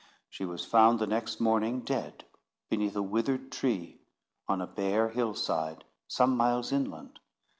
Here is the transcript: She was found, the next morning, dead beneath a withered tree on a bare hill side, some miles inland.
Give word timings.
She 0.31 0.45
was 0.45 0.65
found, 0.65 0.97
the 0.97 1.05
next 1.05 1.39
morning, 1.39 1.81
dead 1.81 2.25
beneath 2.71 2.95
a 2.95 3.03
withered 3.03 3.51
tree 3.51 4.01
on 4.47 4.59
a 4.59 4.65
bare 4.65 5.09
hill 5.09 5.35
side, 5.35 5.83
some 6.07 6.35
miles 6.35 6.71
inland. 6.71 7.19